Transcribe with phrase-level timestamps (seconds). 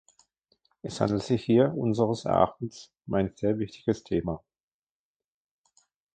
[0.81, 4.43] Es handelt sich hier unseres Erachtens um ein sehr wichtiges Thema.